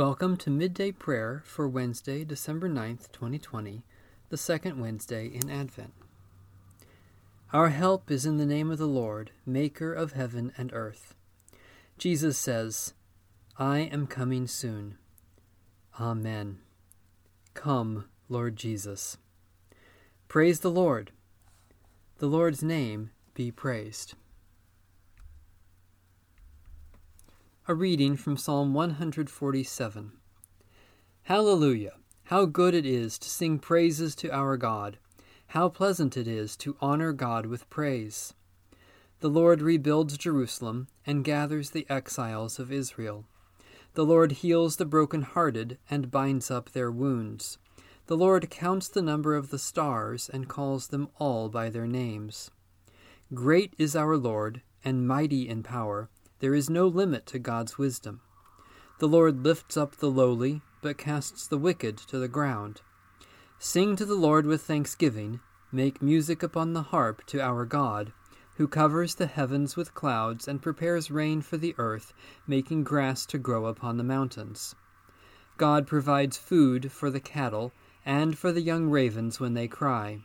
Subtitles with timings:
[0.00, 3.82] Welcome to Midday Prayer for Wednesday, December 9th, 2020,
[4.30, 5.92] the second Wednesday in Advent.
[7.52, 11.14] Our help is in the name of the Lord, Maker of heaven and earth.
[11.98, 12.94] Jesus says,
[13.58, 14.96] I am coming soon.
[16.00, 16.60] Amen.
[17.52, 19.18] Come, Lord Jesus.
[20.28, 21.10] Praise the Lord.
[22.20, 24.14] The Lord's name be praised.
[27.70, 30.10] A reading from Psalm 147.
[31.22, 31.92] Hallelujah!
[32.24, 34.98] How good it is to sing praises to our God!
[35.46, 38.34] How pleasant it is to honor God with praise!
[39.20, 43.24] The Lord rebuilds Jerusalem and gathers the exiles of Israel.
[43.94, 47.58] The Lord heals the broken-hearted and binds up their wounds.
[48.06, 52.50] The Lord counts the number of the stars and calls them all by their names.
[53.32, 56.10] Great is our Lord, and mighty in power
[56.40, 58.20] there is no limit to God's wisdom.
[58.98, 62.82] The Lord lifts up the lowly, but casts the wicked to the ground.
[63.58, 68.12] Sing to the Lord with thanksgiving, make music upon the harp to our God,
[68.56, 72.12] who covers the heavens with clouds and prepares rain for the earth,
[72.46, 74.74] making grass to grow upon the mountains.
[75.56, 77.72] God provides food for the cattle
[78.04, 80.20] and for the young ravens when they cry.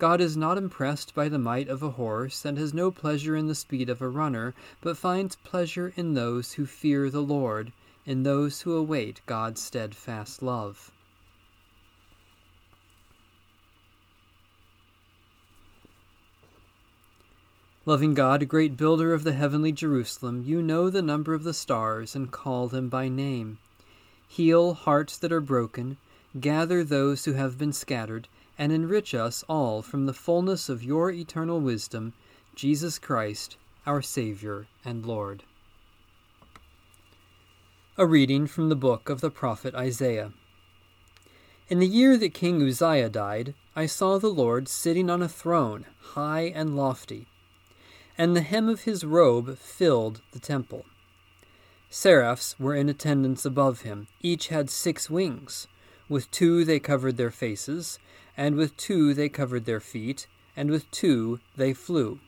[0.00, 3.48] God is not impressed by the might of a horse, and has no pleasure in
[3.48, 7.70] the speed of a runner, but finds pleasure in those who fear the Lord,
[8.06, 10.90] in those who await God's steadfast love.
[17.84, 22.16] Loving God, great builder of the heavenly Jerusalem, you know the number of the stars
[22.16, 23.58] and call them by name.
[24.26, 25.98] Heal hearts that are broken,
[26.40, 28.28] gather those who have been scattered,
[28.60, 32.12] and enrich us all from the fullness of your eternal wisdom,
[32.54, 35.44] Jesus Christ, our Savior and Lord.
[37.96, 40.34] A reading from the book of the prophet Isaiah.
[41.70, 45.86] In the year that King Uzziah died, I saw the Lord sitting on a throne,
[46.12, 47.28] high and lofty,
[48.18, 50.84] and the hem of his robe filled the temple.
[51.88, 54.06] Seraphs were in attendance above him.
[54.20, 55.66] Each had six wings.
[56.10, 58.00] With two they covered their faces,
[58.36, 60.26] and with two they covered their feet,
[60.56, 62.18] and with two they flew.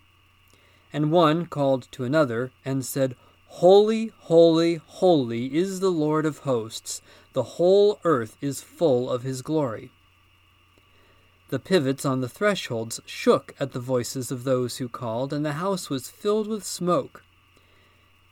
[0.93, 3.17] And one called to another, and said,
[3.47, 9.43] Holy, holy, holy is the Lord of hosts, the whole earth is full of his
[9.43, 9.91] glory.
[11.49, 15.55] The pivots on the thresholds shook at the voices of those who called, and the
[15.55, 17.25] house was filled with smoke.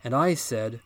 [0.05, 0.81] And I said,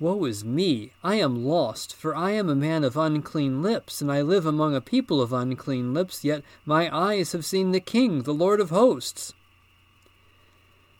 [0.00, 0.92] Woe is me!
[1.02, 4.76] I am lost, for I am a man of unclean lips, and I live among
[4.76, 8.70] a people of unclean lips, yet my eyes have seen the King, the Lord of
[8.70, 9.34] hosts.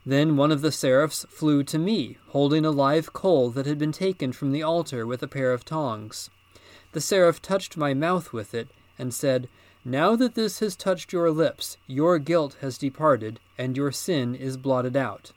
[0.04, 3.92] Then one of the seraphs flew to me, holding a live coal that had been
[3.92, 6.28] taken from the altar with a pair of tongs.
[6.90, 9.48] The seraph touched my mouth with it, and said,
[9.84, 14.56] Now that this has touched your lips, your guilt has departed, and your sin is
[14.56, 15.30] blotted out.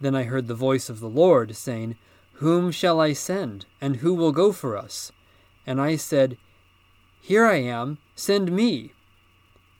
[0.00, 1.96] Then I heard the voice of the Lord, saying,
[2.42, 5.12] whom shall I send, and who will go for us?
[5.66, 6.36] And I said,
[7.20, 8.92] Here I am, send me.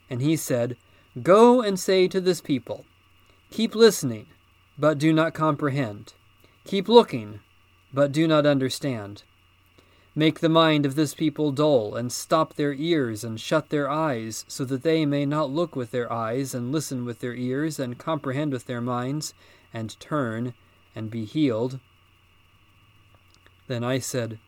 [0.09, 0.77] And he said,
[1.23, 2.84] Go and say to this people,
[3.50, 4.27] Keep listening,
[4.78, 6.15] but do not comprehend.
[6.65, 7.41] Keep looking,
[7.93, 9.25] but do not understand.
[10.15, 14.44] Make the mind of this people dull, and stop their ears, and shut their eyes,
[14.47, 17.99] so that they may not look with their eyes, and listen with their ears, and
[17.99, 19.34] comprehend with their minds,
[19.75, 20.55] and turn,
[20.94, 21.81] and be healed.
[23.72, 24.38] Then I said,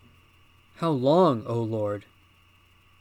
[0.75, 2.05] How long, O Lord?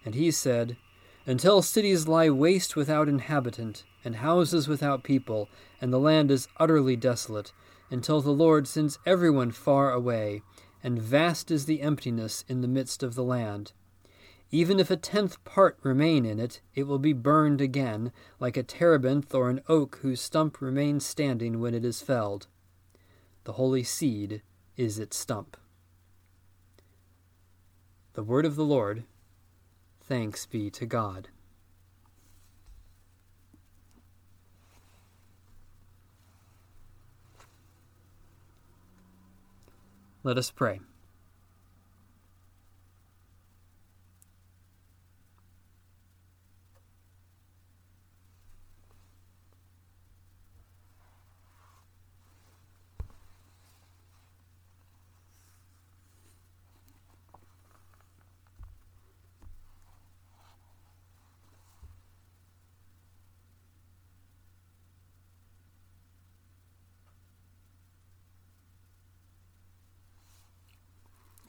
[0.06, 0.78] And he said,
[1.26, 5.50] Until cities lie waste without inhabitant, and houses without people,
[5.82, 7.52] and the land is utterly desolate,
[7.92, 10.44] until the Lord sends everyone far away,
[10.82, 13.74] and vast is the emptiness in the midst of the land.
[14.50, 18.64] Even if a tenth part remain in it, it will be burned again, like a
[18.64, 22.48] terebinth or an oak whose stump remains standing when it is felled.
[23.44, 24.42] The holy seed
[24.78, 25.58] is its stump.
[28.14, 29.04] The word of the Lord.
[30.02, 31.30] Thanks be to God.
[40.24, 40.80] Let us pray.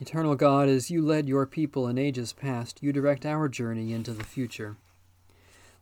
[0.07, 4.13] Eternal God, as you led your people in ages past, you direct our journey into
[4.13, 4.77] the future.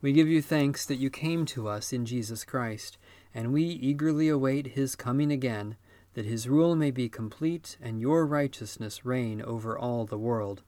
[0.00, 2.98] We give you thanks that you came to us in Jesus Christ,
[3.34, 5.74] and we eagerly await his coming again,
[6.14, 10.62] that his rule may be complete and your righteousness reign over all the world.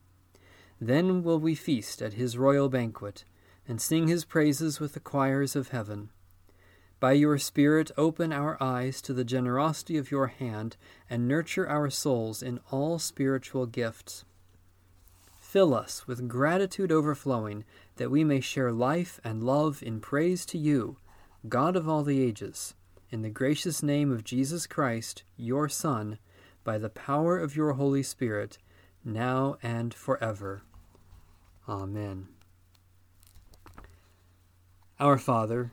[0.80, 3.22] Then will we feast at his royal banquet,
[3.68, 6.10] and sing his praises with the choirs of heaven.
[7.00, 10.76] By your Spirit, open our eyes to the generosity of your hand
[11.10, 14.24] and nurture our souls in all spiritual gifts.
[15.38, 17.64] Fill us with gratitude overflowing,
[17.96, 20.96] that we may share life and love in praise to you,
[21.48, 22.74] God of all the ages,
[23.10, 26.18] in the gracious name of Jesus Christ, your Son,
[26.64, 28.58] by the power of your Holy Spirit,
[29.04, 30.62] now and forever.
[31.68, 32.28] Amen.
[34.98, 35.72] Our Father,